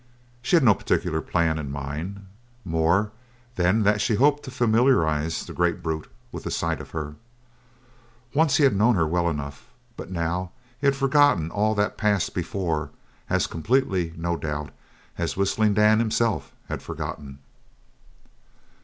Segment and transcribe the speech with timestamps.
[0.41, 2.25] She had no particular plan in mind,
[2.65, 3.11] more
[3.55, 7.13] than that she hoped to familiarize the great brute with the sight of her.
[8.33, 12.33] Once he had known her well enough, but now he had forgotten all that passed
[12.33, 12.89] before
[13.29, 14.71] as completely, no doubt,
[15.19, 17.37] as Whistling Dan himself had forgotten.